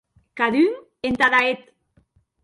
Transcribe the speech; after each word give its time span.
Cadun 0.39 0.73
entada 1.09 1.39
eth. 1.51 1.67